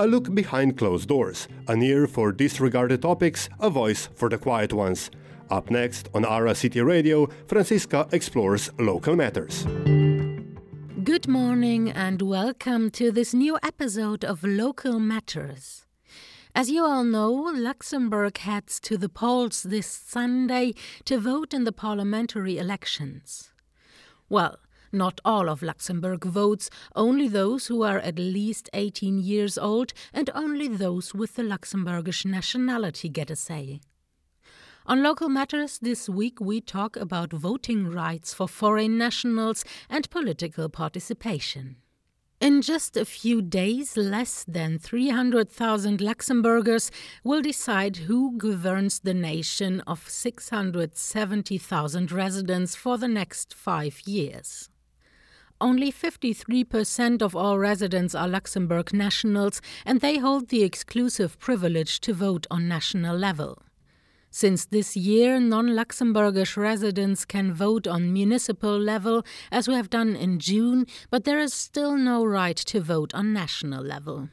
[0.00, 4.72] a look behind closed doors, an ear for disregarded topics, a voice for the quiet
[4.72, 5.10] ones.
[5.50, 9.66] Up next on Ara City Radio, Francisca explores local matters.
[11.04, 15.84] Good morning and welcome to this new episode of Local Matters.
[16.54, 20.72] As you all know, Luxembourg heads to the polls this Sunday
[21.04, 23.52] to vote in the parliamentary elections.
[24.30, 24.56] Well,
[24.92, 30.30] not all of Luxembourg votes, only those who are at least 18 years old and
[30.34, 33.80] only those with the Luxembourgish nationality get a say.
[34.86, 40.68] On local matters this week, we talk about voting rights for foreign nationals and political
[40.68, 41.76] participation.
[42.40, 46.90] In just a few days, less than 300,000 Luxembourgers
[47.22, 54.70] will decide who governs the nation of 670,000 residents for the next five years.
[55.62, 62.14] Only 53% of all residents are Luxembourg nationals, and they hold the exclusive privilege to
[62.14, 63.62] vote on national level.
[64.30, 70.16] Since this year, non Luxembourgish residents can vote on municipal level, as we have done
[70.16, 74.30] in June, but there is still no right to vote on national level.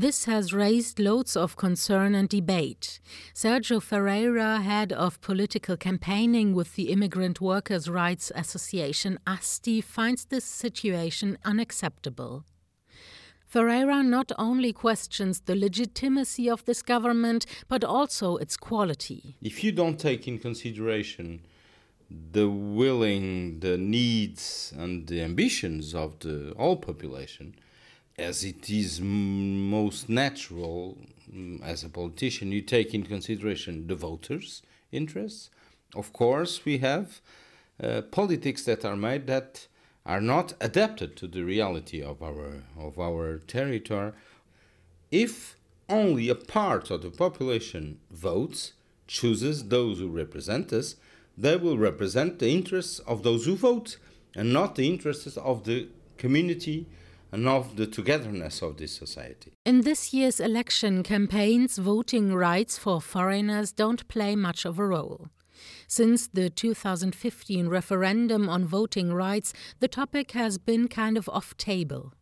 [0.00, 3.00] This has raised loads of concern and debate.
[3.34, 10.44] Sergio Ferreira, head of political campaigning with the Immigrant Workers' Rights Association, ASTI, finds this
[10.44, 12.44] situation unacceptable.
[13.44, 19.34] Ferreira not only questions the legitimacy of this government, but also its quality.
[19.42, 21.40] If you don't take in consideration
[22.08, 27.56] the willing, the needs, and the ambitions of the whole population,
[28.18, 30.98] as it is most natural
[31.62, 35.50] as a politician, you take in consideration the voters' interests.
[35.94, 37.20] Of course, we have
[37.82, 39.68] uh, politics that are made that
[40.04, 44.12] are not adapted to the reality of our of our territory
[45.10, 45.56] if
[45.88, 48.72] only a part of the population votes
[49.06, 50.96] chooses those who represent us
[51.36, 53.98] they will represent the interests of those who vote
[54.34, 56.86] and not the interests of the community
[57.30, 59.52] and of the togetherness of this society.
[59.64, 65.28] In this year's election campaigns, voting rights for foreigners don't play much of a role.
[65.86, 72.12] Since the 2015 referendum on voting rights, the topic has been kind of off table.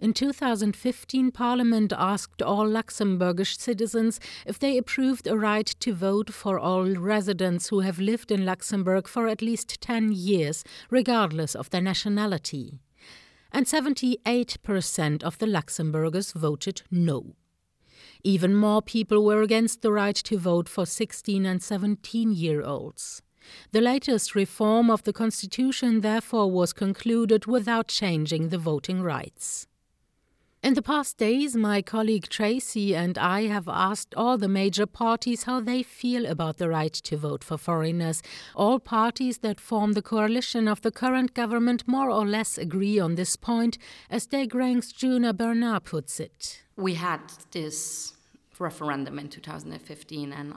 [0.00, 6.56] In 2015, Parliament asked all Luxembourgish citizens if they approved a right to vote for
[6.56, 11.80] all residents who have lived in Luxembourg for at least 10 years, regardless of their
[11.80, 12.78] nationality.
[13.52, 17.36] And 78% of the Luxembourgers voted no.
[18.24, 23.22] Even more people were against the right to vote for 16 and 17 year olds.
[23.72, 29.67] The latest reform of the Constitution, therefore, was concluded without changing the voting rights.
[30.60, 35.44] In the past days, my colleague Tracy and I have asked all the major parties
[35.44, 38.22] how they feel about the right to vote for foreigners.
[38.56, 43.14] All parties that form the coalition of the current government more or less agree on
[43.14, 43.78] this point,
[44.10, 46.64] as Degrang's Djuna Bernard puts it.
[46.76, 47.20] We had
[47.52, 48.14] this
[48.58, 50.54] referendum in 2015, and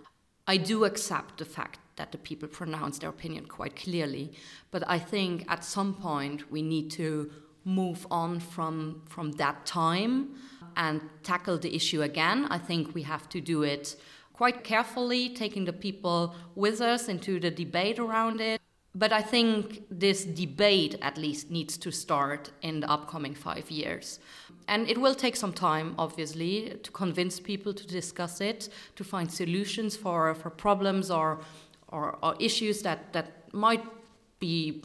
[0.47, 4.33] I do accept the fact that the people pronounced their opinion quite clearly,
[4.71, 7.29] but I think at some point we need to
[7.63, 10.35] move on from from that time
[10.77, 12.47] and tackle the issue again.
[12.49, 13.95] I think we have to do it
[14.33, 18.59] quite carefully, taking the people with us into the debate around it.
[18.93, 24.19] But I think this debate at least needs to start in the upcoming five years.
[24.67, 29.31] And it will take some time, obviously, to convince people to discuss it, to find
[29.31, 31.39] solutions for, for problems or,
[31.87, 33.83] or, or issues that, that might
[34.41, 34.83] be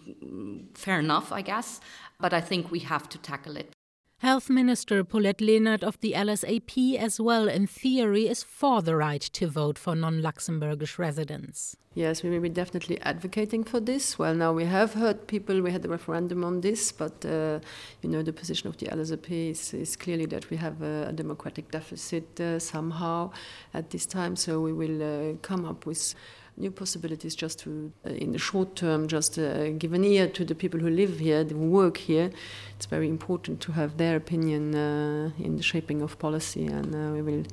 [0.74, 1.80] fair enough, I guess
[2.18, 3.72] but I think we have to tackle it.
[4.20, 9.20] Health Minister Paulette Lenert of the LSAP, as well in theory, is for the right
[9.20, 11.76] to vote for non Luxembourgish residents.
[11.92, 14.18] Yes, we will be definitely advocating for this.
[14.18, 17.60] Well, now we have heard people, we had a referendum on this, but uh,
[18.00, 21.12] you know, the position of the LSAP is, is clearly that we have a, a
[21.12, 23.30] democratic deficit uh, somehow
[23.74, 26.14] at this time, so we will uh, come up with
[26.56, 30.44] new possibilities just to, uh, in the short term, just uh, give an ear to
[30.44, 32.30] the people who live here, who work here.
[32.76, 37.12] It's very important to have their opinion uh, in the shaping of policy, and uh,
[37.14, 37.44] we will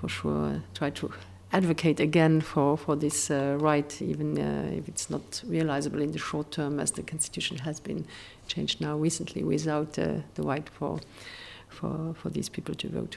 [0.00, 1.12] for sure try to
[1.52, 6.18] advocate again for, for this uh, right, even uh, if it's not realizable in the
[6.18, 8.06] short term, as the constitution has been
[8.46, 11.00] changed now recently without the right for,
[11.68, 13.16] for, for these people to vote.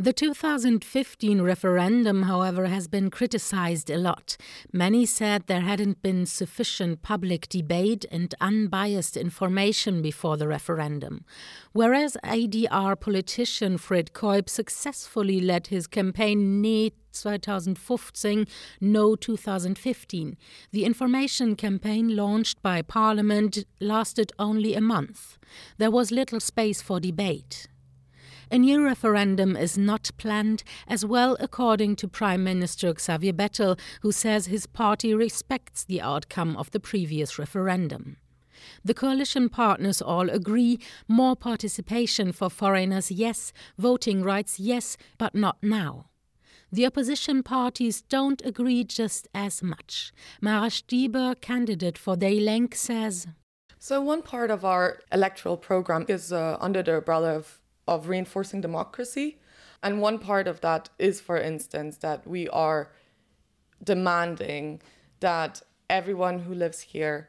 [0.00, 4.36] The 2015 referendum, however, has been criticized a lot.
[4.72, 11.24] Many said there hadn't been sufficient public debate and unbiased information before the referendum.
[11.72, 18.46] Whereas ADR politician Fred Keup successfully led his campaign Nee 2015,
[18.80, 20.36] No 2015,
[20.70, 25.38] the information campaign launched by Parliament lasted only a month.
[25.78, 27.66] There was little space for debate.
[28.50, 34.10] A new referendum is not planned, as well, according to Prime Minister Xavier Bettel, who
[34.10, 38.16] says his party respects the outcome of the previous referendum.
[38.82, 45.58] The coalition partners all agree more participation for foreigners, yes, voting rights, yes, but not
[45.62, 46.06] now.
[46.72, 50.10] The opposition parties don't agree just as much.
[50.40, 53.26] Mara Stieber, candidate for déi Lénk, says
[53.78, 58.60] So, one part of our electoral program is uh, under the umbrella of of reinforcing
[58.60, 59.38] democracy.
[59.82, 62.90] And one part of that is, for instance, that we are
[63.82, 64.80] demanding
[65.20, 67.28] that everyone who lives here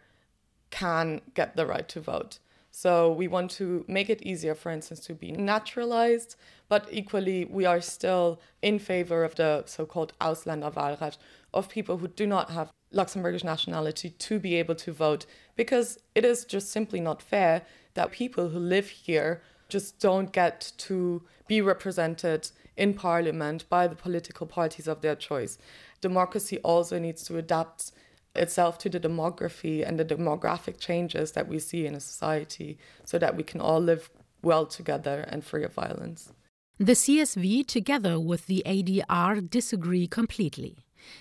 [0.70, 2.40] can get the right to vote.
[2.72, 6.36] So we want to make it easier, for instance, to be naturalized,
[6.68, 11.18] but equally, we are still in favor of the so called Ausländerwahlrecht
[11.52, 15.26] of people who do not have Luxembourgish nationality to be able to vote,
[15.56, 17.64] because it is just simply not fair
[17.96, 23.96] that people who live here just don't get to be represented in parliament by the
[23.96, 25.58] political parties of their choice.
[26.02, 27.92] Democracy also needs to adapt
[28.36, 33.18] itself to the demography and the demographic changes that we see in a society so
[33.18, 34.10] that we can all live
[34.42, 36.32] well together and free of violence.
[36.78, 40.78] The CSV, together with the ADR, disagree completely.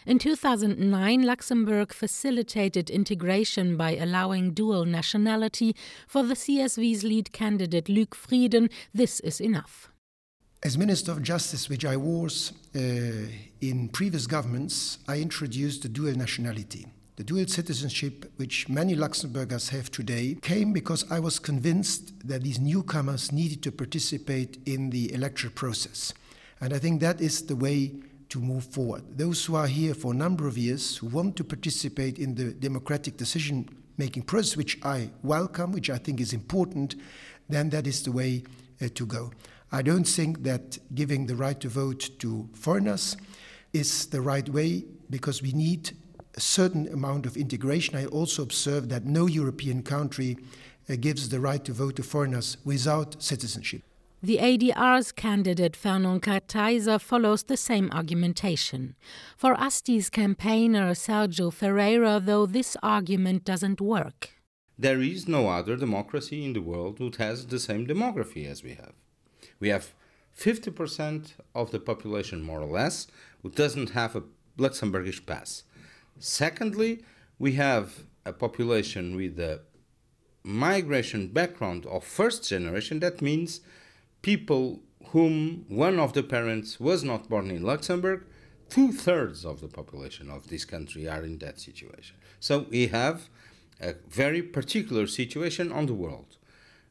[0.06, 5.75] In 2009, Luxembourg facilitated integration by allowing dual nationality.
[6.06, 9.90] For the CSV's lead candidate, Luc Frieden, this is enough.
[10.62, 12.80] As Minister of Justice, which I was uh,
[13.60, 16.86] in previous governments, I introduced the dual nationality.
[17.14, 22.60] The dual citizenship, which many Luxembourgers have today, came because I was convinced that these
[22.60, 26.12] newcomers needed to participate in the electoral process.
[26.60, 27.92] And I think that is the way
[28.28, 29.02] to move forward.
[29.16, 32.52] Those who are here for a number of years, who want to participate in the
[32.52, 36.94] democratic decision making process, which I welcome, which I think is important,
[37.48, 38.44] then that is the way
[38.80, 39.32] uh, to go.
[39.72, 43.16] I don't think that giving the right to vote to foreigners
[43.72, 45.90] is the right way because we need
[46.36, 47.96] a certain amount of integration.
[47.96, 50.38] I also observe that no European country
[50.88, 53.82] uh, gives the right to vote to foreigners without citizenship.
[54.20, 58.97] The ADR's candidate Fernand Kartheiser follows the same argumentation.
[59.37, 64.31] For ASTI's campaigner Sergio Ferreira, though, this argument doesn't work.
[64.76, 68.70] There is no other democracy in the world that has the same demography as we
[68.70, 68.94] have.
[69.61, 69.94] We have
[70.37, 73.06] 50% of the population, more or less,
[73.43, 74.25] who doesn't have a
[74.59, 75.62] Luxembourgish pass.
[76.19, 77.05] Secondly,
[77.38, 79.61] we have a population with a
[80.43, 82.99] migration background of first generation.
[82.99, 83.61] That means
[84.23, 88.25] people whom one of the parents was not born in Luxembourg,
[88.69, 92.17] two thirds of the population of this country are in that situation.
[92.41, 93.29] So we have
[93.81, 96.37] a very particular situation on the world.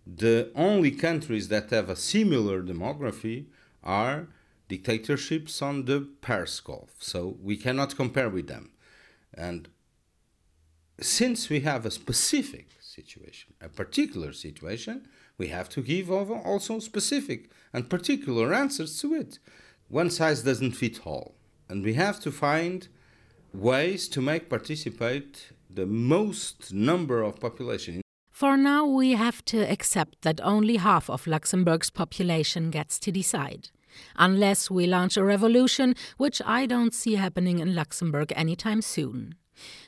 [0.05, 3.45] The only countries that have a similar demography
[3.83, 4.27] are
[4.67, 6.91] dictatorships on the Pers Gulf.
[6.99, 8.71] So we cannot compare with them.
[9.33, 9.69] And
[10.99, 17.51] since we have a specific situation, a particular situation, we have to give also specific
[17.73, 19.39] and particular answers to it.
[19.87, 21.35] One size doesn't fit all,
[21.69, 22.87] and we have to find
[23.53, 28.01] ways to make participate the most number of population.
[28.31, 33.69] For now, we have to accept that only half of Luxembourg's population gets to decide.
[34.15, 39.35] Unless we launch a revolution, which I don't see happening in Luxembourg anytime soon.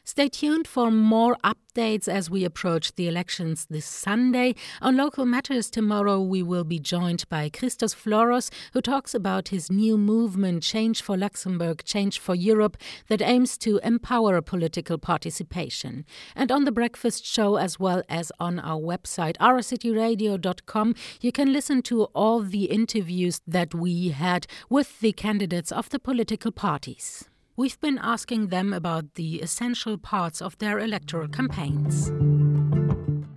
[0.04, 4.56] Stay tuned for more updates as we approach the elections this Sunday.
[4.82, 9.72] On Local Matters tomorrow, we will be joined by Christos Floros, who talks about his
[9.72, 12.76] new movement, Change for Luxembourg, Change for Europe,
[13.08, 16.06] that aims to empower political participation.
[16.36, 21.82] And on the breakfast show, as well as on our website, aracityradio.com, you can listen
[21.84, 27.29] to all the interviews that we had with the candidates of the political parties.
[27.60, 32.10] We've been asking them about the essential parts of their electoral campaigns.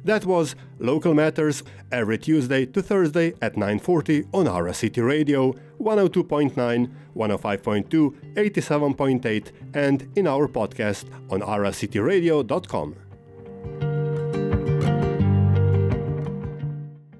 [0.04, 6.88] That was Local Matters every Tuesday to Thursday at 9:40 on Ara City Radio 102.9,
[7.16, 12.94] 105.2, 87.8 and in our podcast on aracityradio.com.